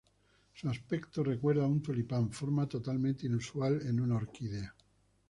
Su 0.55 0.67
aspecto 0.67 1.23
recuerda 1.23 1.63
a 1.63 1.67
un 1.67 1.79
tulipán, 1.83 2.31
forma 2.31 2.67
totalmente 2.67 3.27
inusual 3.27 3.83
en 3.85 3.99
una 4.01 4.15
orquídea. 4.15 4.73